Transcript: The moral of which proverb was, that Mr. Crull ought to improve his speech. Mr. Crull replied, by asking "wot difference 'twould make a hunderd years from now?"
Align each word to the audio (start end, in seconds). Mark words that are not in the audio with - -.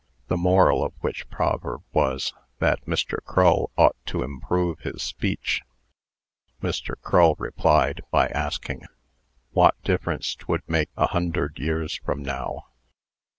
The 0.29 0.35
moral 0.35 0.83
of 0.83 0.93
which 1.01 1.29
proverb 1.29 1.83
was, 1.93 2.33
that 2.57 2.83
Mr. 2.87 3.23
Crull 3.23 3.69
ought 3.77 3.95
to 4.07 4.23
improve 4.23 4.79
his 4.79 5.03
speech. 5.03 5.61
Mr. 6.59 6.95
Crull 7.03 7.35
replied, 7.37 8.01
by 8.09 8.25
asking 8.29 8.81
"wot 9.53 9.75
difference 9.83 10.33
'twould 10.33 10.61
make 10.67 10.89
a 10.97 11.05
hunderd 11.09 11.59
years 11.59 11.97
from 12.03 12.23
now?" 12.23 12.65